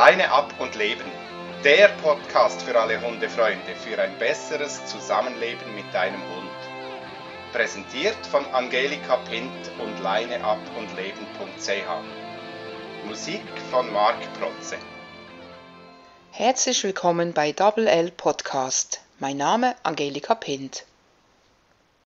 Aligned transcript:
Leine 0.00 0.32
ab 0.32 0.54
und 0.58 0.76
leben. 0.76 1.04
Der 1.62 1.88
Podcast 2.02 2.62
für 2.62 2.80
alle 2.80 3.02
Hundefreunde 3.02 3.74
für 3.84 4.00
ein 4.00 4.18
besseres 4.18 4.86
Zusammenleben 4.86 5.74
mit 5.74 5.84
deinem 5.92 6.22
Hund. 6.22 6.60
Präsentiert 7.52 8.16
von 8.24 8.46
Angelika 8.46 9.16
Pint 9.28 9.70
und 9.78 10.02
leineab 10.02 10.56
und 10.78 10.88
leben.ch. 10.96 13.06
Musik 13.06 13.42
von 13.70 13.92
Marc 13.92 14.16
Protze. 14.40 14.76
Herzlich 16.30 16.82
willkommen 16.82 17.34
bei 17.34 17.52
Double 17.52 17.86
L 17.86 18.10
Podcast. 18.10 19.02
Mein 19.18 19.36
Name 19.36 19.74
Angelika 19.82 20.34
Pint. 20.34 20.86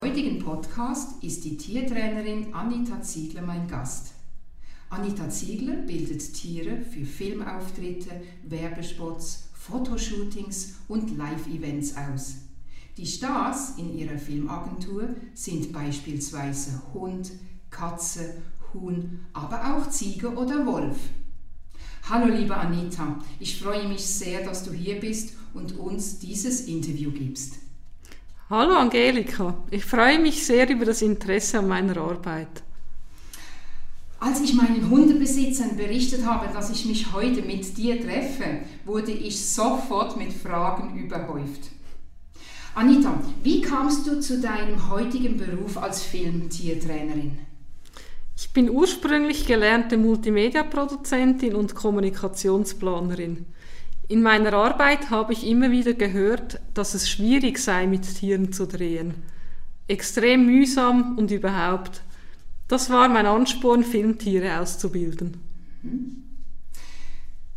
Im 0.04 0.12
heutigen 0.12 0.46
Podcast 0.46 1.24
ist 1.24 1.44
die 1.44 1.58
Tiertrainerin 1.58 2.54
Anita 2.54 3.02
Ziegler 3.02 3.42
mein 3.42 3.68
Gast. 3.68 4.19
Anita 4.92 5.30
Ziegler 5.30 5.76
bildet 5.76 6.34
Tiere 6.34 6.78
für 6.82 7.06
Filmauftritte, 7.06 8.10
Werbespots, 8.48 9.50
Fotoshootings 9.54 10.78
und 10.88 11.16
Live-Events 11.16 11.96
aus. 11.96 12.38
Die 12.98 13.06
Stars 13.06 13.76
in 13.78 13.96
ihrer 13.96 14.18
Filmagentur 14.18 15.10
sind 15.36 15.72
beispielsweise 15.72 16.82
Hund, 16.94 17.32
Katze, 17.70 18.42
Huhn, 18.74 19.20
aber 19.32 19.76
auch 19.76 19.90
Ziege 19.92 20.34
oder 20.34 20.66
Wolf. 20.66 20.98
Hallo 22.10 22.34
liebe 22.34 22.58
Anita, 22.58 23.20
ich 23.40 23.62
freue 23.62 23.88
mich 23.88 24.04
sehr, 24.04 24.44
dass 24.44 24.64
du 24.64 24.74
hier 24.74 25.00
bist 25.00 25.36
und 25.54 25.78
uns 25.78 26.18
dieses 26.18 26.62
Interview 26.62 27.12
gibst. 27.12 27.60
Hallo 28.50 28.74
Angelika, 28.74 29.54
ich 29.70 29.86
freue 29.86 30.18
mich 30.18 30.44
sehr 30.44 30.68
über 30.68 30.86
das 30.86 31.04
Interesse 31.04 31.60
an 31.60 31.68
meiner 31.68 31.98
Arbeit. 31.98 32.64
Als 34.22 34.42
ich 34.42 34.54
meinen 34.54 34.90
Hundebesitzern 34.90 35.78
berichtet 35.78 36.26
habe, 36.26 36.52
dass 36.54 36.70
ich 36.70 36.86
mich 36.86 37.14
heute 37.14 37.42
mit 37.42 37.78
dir 37.78 38.02
treffe, 38.02 38.60
wurde 38.86 39.12
ich 39.12 39.46
sofort 39.46 40.18
mit 40.18 40.34
Fragen 40.34 41.00
überhäuft. 41.00 41.70
Anita, 42.76 43.22
wie 43.44 43.62
kamst 43.62 44.06
du 44.08 44.20
zu 44.20 44.42
deinem 44.42 44.90
heutigen 44.90 45.38
Beruf 45.38 45.78
als 45.78 46.04
Filmtiertrainerin? 46.04 47.40
Ich 48.36 48.52
bin 48.52 48.70
ursprünglich 48.70 49.46
gelernte 49.46 49.98
Multimedia-Produzentin 49.98 51.56
und 51.56 51.76
Kommunikationsplanerin. 51.76 53.46
In 54.10 54.22
meiner 54.22 54.54
Arbeit 54.54 55.10
habe 55.10 55.34
ich 55.34 55.46
immer 55.46 55.72
wieder 55.72 55.94
gehört, 55.94 56.60
dass 56.74 56.94
es 56.94 57.10
schwierig 57.10 57.58
sei, 57.58 57.88
mit 57.88 58.04
Tieren 58.04 58.52
zu 58.52 58.66
drehen. 58.66 59.14
Extrem 59.88 60.46
mühsam 60.46 61.18
und 61.18 61.32
überhaupt. 61.32 62.02
Das 62.70 62.90
war 62.92 63.10
mein 63.10 63.26
Ansporn, 63.26 63.84
Filmtiere 63.84 64.60
auszubilden. 64.60 65.38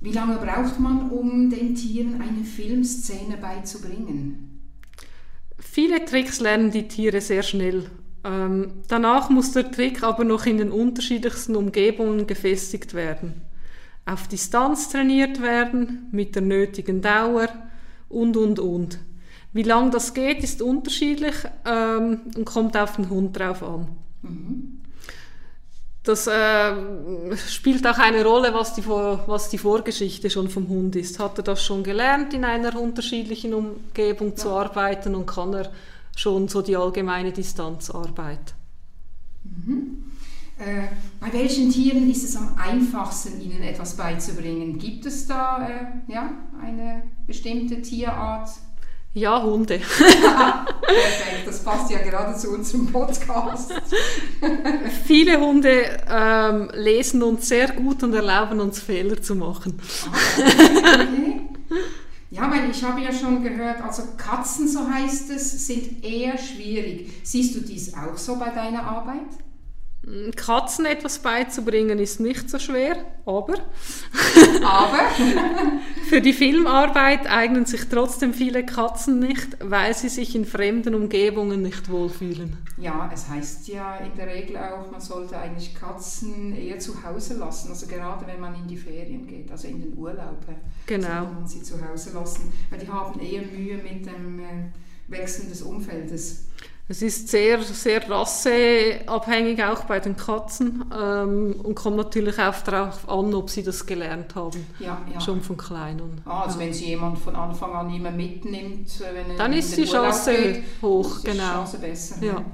Wie 0.01 0.11
lange 0.11 0.37
braucht 0.37 0.81
man, 0.81 1.11
um 1.11 1.51
den 1.51 1.75
Tieren 1.75 2.21
eine 2.21 2.45
Filmszene 2.45 3.37
beizubringen? 3.37 4.63
Viele 5.59 6.05
Tricks 6.07 6.41
lernen 6.41 6.71
die 6.71 6.89
Tiere 6.89 7.21
sehr 7.21 7.43
schnell. 7.43 7.91
Ähm, 8.25 8.73
danach 8.89 9.29
muss 9.29 9.53
der 9.53 9.71
Trick 9.71 10.03
aber 10.03 10.25
noch 10.25 10.47
in 10.47 10.57
den 10.57 10.71
unterschiedlichsten 10.71 11.57
Umgebungen 11.57 12.27
gefestigt 12.27 12.95
werden. 12.95 13.43
Auf 14.07 14.29
Distanz 14.29 14.89
trainiert 14.89 15.43
werden, 15.43 16.09
mit 16.11 16.35
der 16.35 16.43
nötigen 16.43 17.03
Dauer 17.03 17.49
und, 18.09 18.37
und, 18.39 18.59
und. 18.59 18.99
Wie 19.53 19.63
lang 19.63 19.91
das 19.91 20.15
geht, 20.15 20.43
ist 20.43 20.63
unterschiedlich 20.63 21.35
ähm, 21.67 22.23
und 22.35 22.47
kommt 22.47 22.79
auf 22.79 22.97
den 22.97 23.11
Hund 23.11 23.39
drauf 23.39 23.63
an. 23.63 23.89
Mhm. 24.23 24.82
Das 26.05 26.27
äh, 26.27 27.37
spielt 27.49 27.87
auch 27.87 27.99
eine 27.99 28.25
Rolle, 28.25 28.53
was 28.53 28.75
die, 28.75 28.85
was 28.87 29.51
die 29.51 29.59
Vorgeschichte 29.59 30.31
schon 30.31 30.49
vom 30.49 30.69
Hund 30.69 30.97
ist. 30.97 31.21
Hat 31.21 31.39
er 31.39 31.45
das 31.45 31.65
schon 31.65 31.85
gelernt, 31.85 32.35
in 32.35 32.45
einer 32.45 32.79
unterschiedlichen 32.79 33.55
Umgebung 33.55 34.31
ja. 34.31 34.37
zu 34.37 34.51
arbeiten 34.51 35.15
und 35.15 35.27
kann 35.27 35.55
er 35.55 35.71
schon 36.17 36.49
so 36.49 36.61
die 36.61 36.77
allgemeine 36.77 37.31
Distanzarbeit? 37.31 38.55
Mhm. 39.45 40.05
Äh, 40.59 40.89
bei 41.21 41.33
welchen 41.33 41.71
Tieren 41.71 42.11
ist 42.11 42.25
es 42.25 42.37
am 42.37 42.57
einfachsten, 42.57 43.41
ihnen 43.41 43.63
etwas 43.63 43.97
beizubringen? 43.97 44.79
Gibt 44.79 45.07
es 45.07 45.27
da 45.27 45.69
äh, 45.69 46.13
ja, 46.13 46.31
eine 46.61 47.05
bestimmte 47.27 47.81
Tierart, 47.81 48.49
ja, 49.15 49.43
Hunde. 49.43 49.79
Perfekt, 49.89 51.47
das 51.47 51.63
passt 51.63 51.91
ja 51.91 51.99
gerade 51.99 52.37
zu 52.39 52.51
unserem 52.51 52.91
Podcast. 52.91 53.73
Viele 55.07 55.41
Hunde 55.41 55.85
ähm, 56.11 56.71
lesen 56.75 57.23
uns 57.23 57.49
sehr 57.49 57.69
gut 57.73 58.03
und 58.03 58.15
erlauben 58.15 58.61
uns 58.61 58.81
Fehler 58.81 59.21
zu 59.21 59.35
machen. 59.35 59.81
okay. 60.39 61.43
Ja, 62.31 62.51
weil 62.51 62.71
ich 62.71 62.83
habe 62.83 63.03
ja 63.03 63.13
schon 63.13 63.43
gehört, 63.43 63.83
also 63.83 64.05
Katzen, 64.17 64.67
so 64.67 64.89
heißt 64.89 65.31
es, 65.33 65.67
sind 65.67 66.03
eher 66.03 66.39
schwierig. 66.39 67.13
Siehst 67.23 67.55
du 67.55 67.61
dies 67.61 67.93
auch 67.93 68.17
so 68.17 68.37
bei 68.37 68.49
deiner 68.49 68.85
Arbeit? 68.85 69.29
Katzen 70.35 70.85
etwas 70.85 71.21
beizubringen 71.21 72.01
ist 72.01 72.19
nicht 72.19 72.51
so 72.51 72.59
schwer, 72.59 72.97
aber, 73.25 73.55
aber? 74.65 74.99
für 76.09 76.21
die 76.21 76.33
Filmarbeit 76.33 77.31
eignen 77.31 77.67
sich 77.67 77.89
trotzdem 77.89 78.35
viele 78.35 78.67
Katzen 78.67 79.21
nicht, 79.21 79.57
weil 79.61 79.95
sie 79.95 80.09
sich 80.09 80.35
in 80.35 80.45
fremden 80.45 80.97
Umgebungen 80.97 81.63
nicht 81.63 81.89
wohlfühlen. 81.89 82.57
Ja, 82.79 83.09
es 83.15 83.29
heißt 83.29 83.69
ja 83.69 83.99
in 83.99 84.17
der 84.17 84.27
Regel 84.27 84.57
auch, 84.57 84.91
man 84.91 85.01
sollte 85.01 85.39
eigentlich 85.39 85.73
Katzen 85.73 86.57
eher 86.57 86.81
zu 86.81 87.05
Hause 87.05 87.39
lassen, 87.39 87.71
also 87.71 87.87
gerade 87.87 88.27
wenn 88.27 88.41
man 88.41 88.57
in 88.57 88.67
die 88.67 88.77
Ferien 88.77 89.25
geht, 89.29 89.53
also 89.53 89.69
in 89.69 89.81
den 89.81 89.97
Urlaub. 89.97 90.45
Genau. 90.87 91.07
Sollte 91.07 91.35
man 91.35 91.47
sie 91.47 91.63
zu 91.63 91.89
Hause 91.89 92.11
lassen, 92.13 92.53
weil 92.71 92.81
die 92.81 92.89
haben 92.89 93.21
eher 93.21 93.43
Mühe 93.43 93.77
mit 93.77 94.05
dem 94.05 94.41
äh, 94.41 94.65
Wechseln 95.07 95.49
des 95.49 95.63
Umfeldes. 95.63 96.47
Es 96.93 97.01
ist 97.01 97.29
sehr, 97.29 97.63
sehr 97.63 98.07
rasseabhängig 98.07 99.65
auch 99.65 99.85
bei 99.85 99.99
den 99.99 100.15
Katzen 100.15 100.85
ähm, 100.95 101.55
und 101.63 101.75
kommt 101.75 101.97
natürlich 101.97 102.39
auch 102.39 102.61
darauf 102.61 103.09
an, 103.09 103.33
ob 103.33 103.49
sie 103.49 103.63
das 103.63 103.87
gelernt 103.87 104.35
haben, 104.35 104.67
ja, 104.79 105.01
ja. 105.11 105.19
schon 105.19 105.41
von 105.41 105.57
klein. 105.57 106.03
Und, 106.03 106.21
ah, 106.27 106.43
also 106.43 106.61
ja. 106.61 106.67
wenn 106.67 106.75
sie 106.75 106.89
jemand 106.89 107.19
von 107.19 107.35
Anfang 107.35 107.73
an 107.73 107.95
immer 107.95 108.11
mitnimmt, 108.11 108.91
wenn 109.01 109.39
dann 109.39 109.55
ist 109.55 109.75
die 109.75 109.87
Chance 109.87 110.35
geht, 110.35 110.63
hoch, 110.83 111.17
ist 111.17 111.25
genau. 111.25 111.35
Die 111.35 111.41
Chance 111.41 111.79
besser. 111.79 112.17
Ja. 112.23 112.45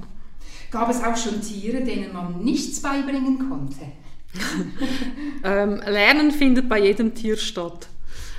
Gab 0.71 0.89
es 0.89 1.03
auch 1.03 1.17
schon 1.17 1.41
Tiere, 1.41 1.83
denen 1.83 2.13
man 2.13 2.39
nichts 2.39 2.81
beibringen 2.81 3.49
konnte? 3.49 3.91
ähm, 5.43 5.81
Lernen 5.85 6.31
findet 6.31 6.69
bei 6.69 6.79
jedem 6.79 7.13
Tier 7.13 7.35
statt. 7.35 7.89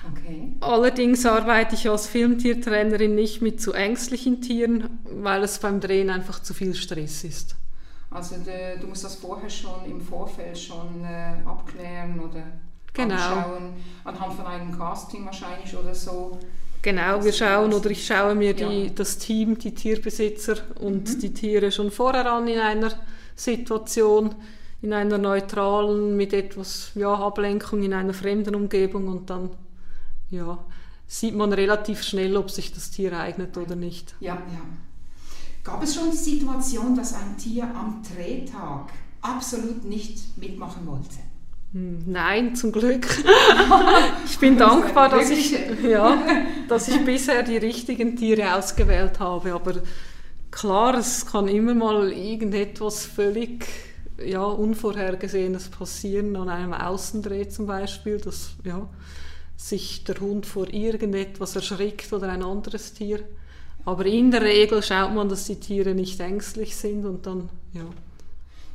Okay. 0.09 0.55
Allerdings 0.61 1.27
arbeite 1.27 1.75
ich 1.75 1.89
als 1.89 2.07
Filmtiertrainerin 2.07 3.15
nicht 3.15 3.43
mit 3.43 3.61
zu 3.61 3.73
ängstlichen 3.73 4.41
Tieren, 4.41 5.01
weil 5.05 5.43
es 5.43 5.59
beim 5.59 5.81
Drehen 5.81 6.11
einfach 6.11 6.41
zu 6.43 6.55
viel 6.55 6.75
Stress 6.75 7.25
ist. 7.25 7.57
Also 8.11 8.37
de, 8.37 8.79
du 8.81 8.87
musst 8.89 9.05
das 9.05 9.17
vorher 9.17 9.51
schon 9.51 9.85
im 9.87 10.01
Vorfeld 10.01 10.59
schon 10.59 11.05
äh, 11.05 11.47
abklären 11.47 12.19
oder 12.19 12.43
genau. 12.93 13.15
anschauen, 13.15 13.75
anhand 14.05 14.35
von 14.35 14.47
einem 14.47 14.77
Casting 14.77 15.25
wahrscheinlich 15.27 15.77
oder 15.77 15.95
so. 15.95 16.39
Genau, 16.83 17.23
wir 17.23 17.33
schauen 17.33 17.75
oder 17.75 17.91
ich 17.91 18.07
schaue 18.07 18.35
mir 18.35 18.55
die, 18.55 18.85
ja. 18.85 18.91
das 18.95 19.19
Team, 19.19 19.59
die 19.59 19.75
Tierbesitzer 19.75 20.57
und 20.81 21.09
mhm. 21.09 21.21
die 21.21 21.35
Tiere 21.35 21.71
schon 21.71 21.91
vorher 21.91 22.33
an 22.33 22.49
in 22.49 22.59
einer 22.59 22.93
Situation, 23.37 24.35
in 24.81 24.95
einer 24.95 25.19
neutralen, 25.19 26.17
mit 26.17 26.33
etwas 26.33 26.93
ja, 26.95 27.13
Ablenkung 27.15 27.83
in 27.83 27.93
einer 27.93 28.15
fremden 28.15 28.55
Umgebung 28.55 29.09
und 29.09 29.29
dann 29.29 29.51
ja, 30.31 30.59
sieht 31.07 31.35
man 31.35 31.53
relativ 31.53 32.03
schnell, 32.03 32.37
ob 32.37 32.51
sich 32.51 32.73
das 32.73 32.91
Tier 32.91 33.19
eignet 33.19 33.57
oder 33.57 33.77
nicht. 33.77 34.15
Ja, 34.21 34.35
ja. 34.35 34.63
Gab 35.63 35.83
es 35.83 35.95
schon 35.95 36.11
die 36.11 36.17
Situation, 36.17 36.97
dass 36.97 37.13
ein 37.15 37.37
Tier 37.37 37.65
am 37.65 38.03
Drehtag 38.03 38.93
absolut 39.21 39.85
nicht 39.85 40.39
mitmachen 40.39 40.87
wollte? 40.87 41.17
Hm, 41.73 42.03
nein, 42.07 42.57
zum 42.57 42.73
Glück. 42.73 43.07
ich 44.25 44.39
bin 44.39 44.57
dankbar, 44.57 45.09
dass 45.09 45.31
ich, 45.31 45.55
ja, 45.83 46.19
dass 46.69 46.89
ich 46.89 47.05
bisher 47.05 47.43
die 47.43 47.59
richtigen 47.59 48.17
Tiere 48.17 48.55
ausgewählt 48.57 49.21
habe. 49.21 49.53
Aber 49.53 49.75
klar, 50.51 50.95
es 50.95 51.27
kann 51.27 51.47
immer 51.47 51.75
mal 51.75 52.11
irgendetwas 52.11 53.05
völlig 53.05 53.67
ja, 54.25 54.43
Unvorhergesehenes 54.43 55.69
passieren, 55.69 56.35
an 56.37 56.49
einem 56.49 56.73
Außendreh 56.73 57.49
zum 57.49 57.67
Beispiel. 57.67 58.19
Das, 58.19 58.51
ja, 58.65 58.89
sich 59.61 60.05
der 60.05 60.19
Hund 60.21 60.47
vor 60.47 60.73
irgendetwas 60.73 61.55
erschrickt 61.55 62.13
oder 62.13 62.31
ein 62.31 62.43
anderes 62.43 62.95
Tier. 62.95 63.21
Aber 63.85 64.07
in 64.07 64.31
der 64.31 64.43
Regel 64.43 64.83
schaut 64.83 65.15
man, 65.15 65.29
dass 65.29 65.47
die 65.47 65.57
Tiere 65.61 65.95
nicht 65.95 66.19
ängstlich 66.21 66.75
sind 66.77 67.05
und 67.05 67.27
dann, 67.27 67.49
ja. 67.73 67.85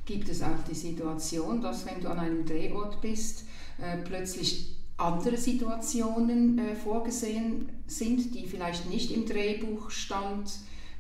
Gibt 0.06 0.30
es 0.30 0.44
auch 0.44 0.64
die 0.70 0.76
Situation, 0.76 1.62
dass 1.62 1.88
wenn 1.88 2.00
du 2.00 2.10
an 2.10 2.20
einem 2.20 2.46
Drehort 2.46 3.02
bist, 3.02 3.46
äh, 3.80 3.98
plötzlich 3.98 4.76
andere 4.98 5.38
Situationen 5.38 6.60
äh, 6.60 6.76
vorgesehen 6.76 7.70
sind, 7.88 8.36
die 8.36 8.46
vielleicht 8.46 8.88
nicht 8.88 9.12
im 9.12 9.26
Drehbuch 9.26 9.90
stand, 9.90 10.52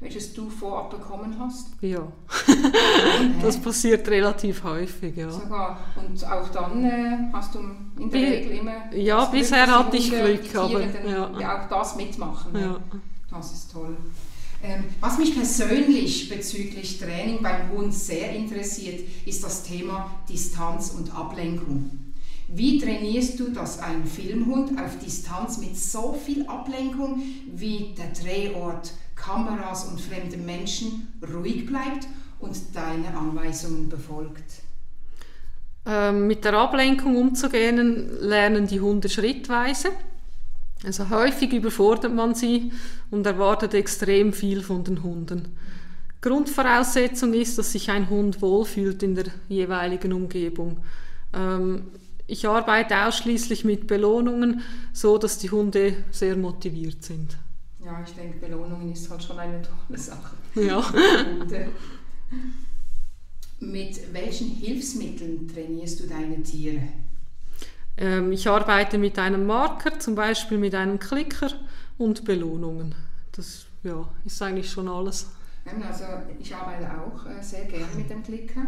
welches 0.05 0.33
du 0.35 0.49
vorab 0.49 0.91
bekommen 0.91 1.35
hast? 1.39 1.69
Ja, 1.81 2.07
das 3.41 3.57
passiert 3.57 4.07
relativ 4.07 4.63
häufig, 4.63 5.17
ja. 5.17 5.31
Sogar. 5.31 5.79
Und 5.95 6.23
auch 6.23 6.47
dann 6.49 6.85
äh, 6.85 7.17
hast 7.33 7.55
du 7.55 7.59
in 7.59 8.09
der 8.11 8.19
Bi- 8.19 8.25
Regel 8.25 8.51
immer... 8.59 8.93
ja, 8.93 9.25
Glück, 9.25 9.31
bisher 9.31 9.65
hatte 9.65 9.97
ich 9.97 10.11
Hunde, 10.11 10.23
Glück, 10.37 10.43
Tiere 10.43 10.63
aber, 10.63 10.79
dann 10.85 11.39
ja. 11.41 11.63
auch 11.65 11.69
das 11.69 11.95
mitmachen. 11.95 12.53
ne? 12.53 12.61
ja. 12.61 12.79
Das 13.31 13.51
ist 13.51 13.71
toll. 13.71 13.97
Ähm, 14.63 14.85
was 14.99 15.17
mich 15.17 15.35
persönlich 15.35 16.29
bezüglich 16.29 16.99
Training 16.99 17.41
beim 17.41 17.71
Hund 17.71 17.93
sehr 17.93 18.29
interessiert, 18.35 19.01
ist 19.25 19.43
das 19.43 19.63
Thema 19.63 20.11
Distanz 20.29 20.91
und 20.91 21.15
Ablenkung. 21.15 21.89
Wie 22.47 22.79
trainierst 22.79 23.39
du, 23.39 23.49
dass 23.49 23.79
ein 23.79 24.05
Filmhund 24.05 24.79
auf 24.79 24.99
Distanz 25.03 25.57
mit 25.57 25.75
so 25.75 26.13
viel 26.13 26.45
Ablenkung 26.47 27.23
wie 27.51 27.95
der 27.97 28.11
Drehort, 28.11 28.91
Kameras 29.15 29.85
und 29.85 29.99
fremde 29.99 30.37
Menschen 30.37 31.19
ruhig 31.33 31.65
bleibt 31.65 32.07
und 32.39 32.55
deine 32.73 33.17
Anweisungen 33.17 33.89
befolgt? 33.89 34.61
Ähm, 35.85 36.27
mit 36.27 36.43
der 36.43 36.53
Ablenkung 36.53 37.15
umzugehen, 37.15 38.09
lernen 38.19 38.67
die 38.67 38.81
Hunde 38.81 39.07
schrittweise. 39.07 39.89
Also 40.83 41.09
häufig 41.09 41.53
überfordert 41.53 42.13
man 42.13 42.35
sie 42.35 42.71
und 43.11 43.25
erwartet 43.25 43.73
extrem 43.73 44.33
viel 44.33 44.61
von 44.61 44.83
den 44.83 45.03
Hunden. 45.03 45.57
Grundvoraussetzung 46.21 47.33
ist, 47.33 47.57
dass 47.57 47.71
sich 47.71 47.89
ein 47.91 48.09
Hund 48.09 48.41
wohlfühlt 48.41 49.03
in 49.03 49.15
der 49.15 49.25
jeweiligen 49.47 50.11
Umgebung. 50.11 50.77
Ähm, 51.33 51.83
ich 52.27 52.47
arbeite 52.47 53.05
ausschließlich 53.05 53.63
mit 53.63 53.85
Belohnungen, 53.85 54.61
so 54.91 55.19
dass 55.19 55.37
die 55.37 55.51
Hunde 55.51 55.95
sehr 56.09 56.35
motiviert 56.35 57.03
sind. 57.03 57.37
Ja, 57.85 58.01
ich 58.03 58.13
denke, 58.13 58.39
Belohnungen 58.39 58.91
ist 58.91 59.09
halt 59.11 59.21
schon 59.21 59.37
eine 59.37 59.61
tolle 59.61 59.99
Sache. 59.99 60.35
Ja. 60.55 60.83
Hunde. 60.91 61.69
Mit 63.59 64.11
welchen 64.11 64.47
Hilfsmitteln 64.47 65.47
trainierst 65.47 65.99
du 65.99 66.07
deine 66.07 66.41
Tiere? 66.41 66.81
Ähm, 67.97 68.31
ich 68.31 68.47
arbeite 68.49 68.97
mit 68.97 69.19
einem 69.19 69.45
Marker, 69.45 69.99
zum 69.99 70.15
Beispiel 70.15 70.57
mit 70.57 70.73
einem 70.73 70.97
Klicker 70.97 71.51
und 71.99 72.25
Belohnungen. 72.25 72.95
Das 73.31 73.67
ja, 73.83 74.09
ist 74.25 74.41
eigentlich 74.41 74.71
schon 74.71 74.87
alles. 74.87 75.27
Also 75.65 76.05
ich 76.39 76.55
arbeite 76.55 76.89
auch 76.89 77.25
äh, 77.27 77.41
sehr 77.41 77.65
gerne 77.65 77.93
mit 77.95 78.09
dem 78.09 78.23
Klicker. 78.23 78.61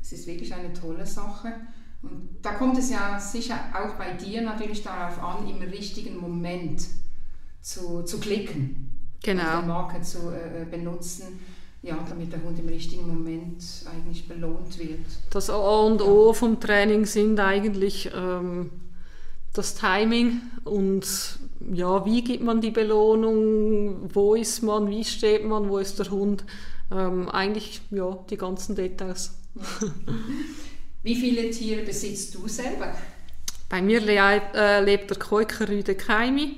Es 0.00 0.12
ist 0.12 0.26
wirklich 0.28 0.54
eine 0.54 0.72
tolle 0.72 1.06
Sache. 1.06 1.52
Und 2.02 2.38
da 2.40 2.52
kommt 2.52 2.78
es 2.78 2.90
ja 2.90 3.18
sicher 3.18 3.56
auch 3.74 3.94
bei 3.96 4.12
dir 4.12 4.42
natürlich 4.42 4.82
darauf 4.82 5.22
an, 5.22 5.48
im 5.48 5.60
richtigen 5.60 6.18
Moment 6.18 6.82
zu, 7.62 8.02
zu 8.02 8.18
klicken. 8.18 8.90
Also 9.26 9.32
den 9.32 9.38
Genau. 9.38 9.62
Marker 9.62 10.00
zu 10.02 10.30
äh, 10.30 10.64
benutzen, 10.70 11.40
ja, 11.82 11.98
damit 12.08 12.32
der 12.32 12.42
Hund 12.42 12.58
im 12.58 12.68
richtigen 12.68 13.06
Moment 13.06 13.62
eigentlich 13.90 14.26
belohnt 14.26 14.78
wird. 14.78 15.00
Das 15.30 15.50
A 15.50 15.80
und 15.80 16.00
O 16.02 16.32
vom 16.32 16.58
Training 16.58 17.04
sind 17.04 17.38
eigentlich 17.38 18.10
ähm, 18.14 18.70
das 19.52 19.74
Timing 19.74 20.40
und 20.64 21.06
ja, 21.72 22.04
wie 22.06 22.22
gibt 22.22 22.42
man 22.42 22.60
die 22.60 22.70
Belohnung, 22.70 24.14
wo 24.14 24.34
ist 24.34 24.62
man, 24.62 24.88
wie 24.88 25.04
steht 25.04 25.44
man, 25.44 25.68
wo 25.68 25.78
ist 25.78 25.98
der 25.98 26.10
Hund. 26.10 26.44
Ähm, 26.92 27.28
eigentlich 27.28 27.82
ja, 27.90 28.18
die 28.30 28.36
ganzen 28.36 28.74
Details. 28.74 29.38
Wie 31.02 31.14
viele 31.16 31.50
Tiere 31.50 31.82
besitzt 31.82 32.34
du 32.34 32.46
selber? 32.46 32.94
Bei 33.68 33.80
mir 33.80 34.00
le 34.00 34.16
äh, 34.54 34.84
lebt 34.84 35.08
der 35.10 35.18
Keukerrüde 35.18 35.94
Kaimi, 35.94 36.56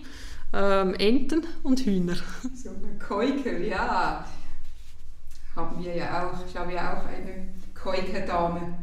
ähm, 0.53 0.95
Enten 0.95 1.43
und 1.63 1.81
Hühner. 1.81 2.17
So 2.55 2.71
eine 2.71 2.99
Keuker, 2.99 3.59
ja. 3.59 4.25
Haben 5.57 5.85
wir 5.85 5.95
ja 5.95 6.27
auch. 6.27 6.47
Ich 6.47 6.57
habe 6.57 6.73
ja 6.73 6.95
auch 6.95 7.07
eine 7.07 7.49
Keukerdame. 7.75 8.79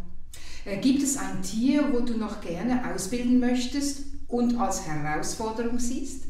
Äh, 0.65 0.77
gibt 0.77 1.01
es 1.03 1.17
ein 1.17 1.41
Tier, 1.41 1.91
wo 1.91 1.99
du 2.01 2.17
noch 2.17 2.41
gerne 2.41 2.93
ausbilden 2.93 3.39
möchtest 3.39 4.05
und 4.27 4.59
als 4.59 4.87
Herausforderung 4.87 5.79
siehst? 5.79 6.25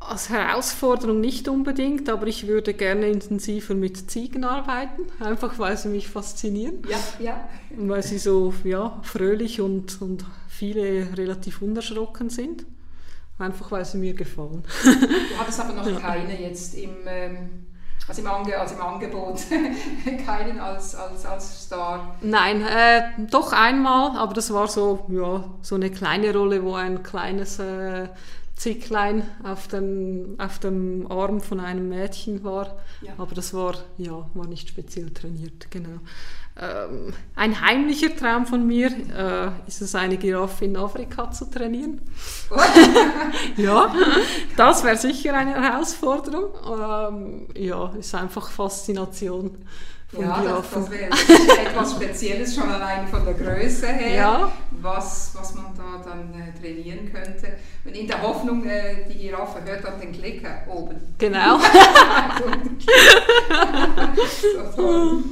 Als 0.00 0.30
Herausforderung 0.30 1.20
nicht 1.20 1.46
unbedingt, 1.46 2.08
aber 2.08 2.26
ich 2.26 2.46
würde 2.46 2.74
gerne 2.74 3.06
intensiver 3.08 3.74
mit 3.74 4.10
Ziegen 4.10 4.44
arbeiten, 4.44 5.02
einfach 5.20 5.58
weil 5.58 5.76
sie 5.76 5.88
mich 5.88 6.08
faszinieren. 6.08 6.82
Ja, 6.88 6.98
ja. 7.20 7.48
Und 7.76 7.90
weil 7.90 8.02
sie 8.02 8.18
so 8.18 8.54
ja, 8.64 8.98
fröhlich 9.02 9.60
und, 9.60 10.00
und 10.00 10.24
viele 10.48 11.16
relativ 11.16 11.62
unerschrocken 11.62 12.30
sind. 12.30 12.64
Einfach 13.40 13.72
weil 13.72 13.84
sie 13.86 13.98
mir 13.98 14.14
gefallen. 14.14 14.62
Du 14.84 15.38
hattest 15.38 15.60
aber 15.60 15.72
noch 15.72 16.00
keine 16.00 16.38
jetzt 16.40 16.74
im, 16.74 16.90
ähm, 17.06 17.66
also 18.06 18.20
im, 18.20 18.28
Ange 18.28 18.58
also 18.58 18.74
im 18.74 18.82
Angebot, 18.82 19.40
keinen 20.26 20.60
als, 20.60 20.94
als, 20.94 21.24
als 21.24 21.64
Star. 21.64 22.16
Nein, 22.20 22.62
äh, 22.62 23.02
doch 23.30 23.52
einmal, 23.54 24.16
aber 24.18 24.34
das 24.34 24.52
war 24.52 24.68
so, 24.68 25.06
ja, 25.08 25.44
so 25.62 25.74
eine 25.74 25.90
kleine 25.90 26.34
Rolle, 26.34 26.62
wo 26.62 26.74
ein 26.74 27.02
kleines 27.02 27.58
äh, 27.58 28.08
Zicklein 28.60 29.22
auf, 29.42 29.68
den, 29.68 30.34
auf 30.38 30.58
dem 30.58 31.10
Arm 31.10 31.40
von 31.40 31.60
einem 31.60 31.88
Mädchen 31.88 32.44
war. 32.44 32.76
Ja. 33.00 33.14
Aber 33.16 33.34
das 33.34 33.54
war, 33.54 33.74
ja, 33.96 34.28
war 34.34 34.46
nicht 34.46 34.68
speziell 34.68 35.08
trainiert, 35.14 35.70
genau. 35.70 35.98
Ähm, 36.60 37.14
ein 37.36 37.58
heimlicher 37.62 38.14
Traum 38.14 38.44
von 38.44 38.66
mir 38.66 38.88
äh, 38.88 39.66
ist 39.66 39.80
es, 39.80 39.94
eine 39.94 40.18
Giraffe 40.18 40.66
in 40.66 40.76
Afrika 40.76 41.30
zu 41.30 41.46
trainieren. 41.50 42.02
ja, 43.56 43.94
das 44.58 44.84
wäre 44.84 44.98
sicher 44.98 45.32
eine 45.32 45.54
Herausforderung. 45.54 46.50
Ähm, 46.68 47.46
ja, 47.56 47.88
ist 47.98 48.14
einfach 48.14 48.50
Faszination 48.50 49.56
von 50.08 50.22
Ja, 50.22 50.34
das, 50.36 50.42
Giraffen. 50.42 50.82
das 50.82 50.90
wäre 50.90 51.16
sicher 51.16 51.66
etwas 51.66 51.92
Spezielles, 51.92 52.54
schon 52.54 52.68
allein 52.68 53.08
von 53.08 53.24
der 53.24 53.34
Größe 53.34 53.86
her, 53.86 54.14
Ja. 54.14 54.52
Was, 54.82 55.32
was 55.34 55.54
man 55.54 55.66
da 55.76 56.02
dann 56.04 56.32
äh, 56.34 56.52
trainieren 56.58 57.12
könnte. 57.12 57.58
Und 57.84 57.96
in 57.96 58.06
der 58.06 58.22
Hoffnung, 58.22 58.64
äh, 58.64 59.08
die 59.08 59.18
Giraffe 59.18 59.64
hört 59.64 59.84
dann 59.84 60.00
den 60.00 60.12
Klicker 60.12 60.64
oben. 60.68 60.96
Genau. 61.18 61.58
so 64.40 64.62
toll. 64.76 65.22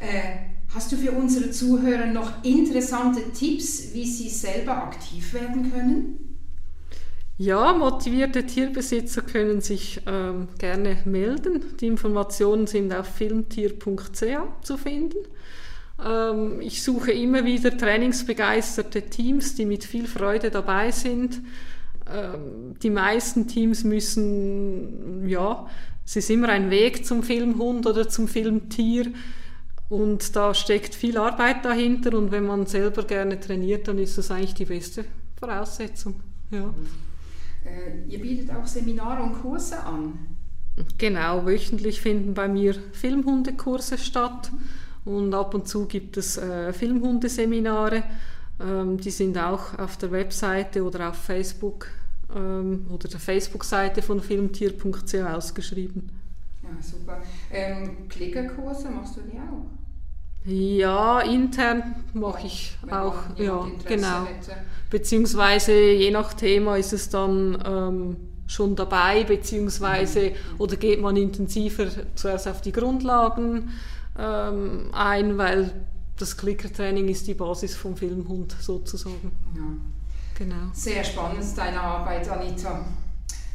Äh, 0.00 0.48
hast 0.74 0.92
du 0.92 0.96
für 0.96 1.12
unsere 1.12 1.50
Zuhörer 1.50 2.06
noch 2.06 2.44
interessante 2.44 3.32
Tipps, 3.32 3.92
wie 3.92 4.06
sie 4.06 4.28
selber 4.28 4.76
aktiv 4.76 5.34
werden 5.34 5.72
können? 5.72 6.28
Ja, 7.40 7.72
motivierte 7.72 8.44
Tierbesitzer 8.44 9.22
können 9.22 9.60
sich 9.60 10.00
ähm, 10.06 10.48
gerne 10.58 10.98
melden. 11.04 11.76
Die 11.80 11.86
Informationen 11.86 12.66
sind 12.66 12.92
auf 12.92 13.06
filmtier.ch 13.06 14.20
zu 14.62 14.76
finden. 14.76 15.18
Ähm, 16.04 16.60
ich 16.60 16.82
suche 16.82 17.12
immer 17.12 17.44
wieder 17.44 17.76
trainingsbegeisterte 17.76 19.02
Teams, 19.02 19.54
die 19.54 19.66
mit 19.66 19.84
viel 19.84 20.06
Freude 20.06 20.50
dabei 20.50 20.90
sind. 20.90 21.40
Ähm, 22.10 22.74
die 22.82 22.90
meisten 22.90 23.46
Teams 23.48 23.84
müssen, 23.84 25.28
ja, 25.28 25.66
es 26.04 26.16
ist 26.16 26.30
immer 26.30 26.48
ein 26.48 26.70
Weg 26.70 27.04
zum 27.04 27.22
Filmhund 27.22 27.86
oder 27.86 28.08
zum 28.08 28.28
Filmtier. 28.28 29.12
Und 29.88 30.36
da 30.36 30.54
steckt 30.54 30.94
viel 30.94 31.16
Arbeit 31.16 31.64
dahinter 31.64 32.16
und 32.16 32.30
wenn 32.30 32.46
man 32.46 32.66
selber 32.66 33.04
gerne 33.04 33.40
trainiert, 33.40 33.88
dann 33.88 33.98
ist 33.98 34.18
das 34.18 34.30
eigentlich 34.30 34.54
die 34.54 34.66
beste 34.66 35.04
Voraussetzung. 35.38 36.20
Ja. 36.50 36.74
Äh, 37.64 38.08
ihr 38.08 38.20
bietet 38.20 38.54
auch 38.54 38.66
Seminare 38.66 39.22
und 39.22 39.40
Kurse 39.40 39.78
an. 39.82 40.18
Genau, 40.98 41.44
wöchentlich 41.44 42.00
finden 42.00 42.34
bei 42.34 42.48
mir 42.48 42.74
Filmhundekurse 42.92 43.98
statt 43.98 44.50
und 45.08 45.34
ab 45.34 45.54
und 45.54 45.66
zu 45.66 45.86
gibt 45.86 46.16
es 46.16 46.36
äh, 46.36 46.72
Filmhundeseminare. 46.72 48.02
Ähm, 48.60 48.98
die 48.98 49.10
sind 49.10 49.38
auch 49.38 49.78
auf 49.78 49.96
der 49.96 50.12
Webseite 50.12 50.82
oder 50.84 51.10
auf 51.10 51.16
Facebook 51.16 51.88
ähm, 52.34 52.86
oder 52.92 53.08
der 53.08 53.20
Facebook-Seite 53.20 54.02
von 54.02 54.20
filmtier.ch 54.20 55.14
ausgeschrieben. 55.14 56.10
Ja, 56.62 56.68
super. 56.82 57.22
Ähm, 57.50 58.08
Klickerkurse 58.08 58.90
machst 58.90 59.16
du 59.16 59.20
die 59.22 59.38
auch? 59.38 59.64
Ja, 60.44 61.20
intern 61.20 61.96
mache 62.14 62.46
ich 62.46 62.76
Wenn 62.82 62.94
auch, 62.94 63.16
ja, 63.36 63.64
Interesse 63.64 63.96
genau. 63.96 64.24
hätte. 64.24 64.52
Beziehungsweise 64.90 65.72
je 65.72 66.10
nach 66.10 66.34
Thema 66.34 66.76
ist 66.76 66.92
es 66.92 67.08
dann 67.08 67.62
ähm, 67.66 68.16
schon 68.46 68.76
dabei, 68.76 69.24
beziehungsweise 69.24 70.32
oder 70.58 70.76
geht 70.76 71.00
man 71.00 71.16
intensiver 71.16 71.86
zuerst 72.14 72.48
auf 72.48 72.60
die 72.60 72.72
Grundlagen 72.72 73.70
ähm, 74.18 74.90
ein, 74.92 75.38
weil 75.38 75.86
das 76.18 76.36
Klickertraining 76.36 77.08
ist 77.08 77.26
die 77.26 77.34
Basis 77.34 77.76
vom 77.76 77.96
Filmhund 77.96 78.56
sozusagen. 78.60 79.32
Ja. 79.54 79.62
Genau. 80.38 80.70
Sehr 80.72 81.02
spannend 81.02 81.44
deine 81.56 81.80
Arbeit, 81.80 82.28
Anita. 82.28 82.84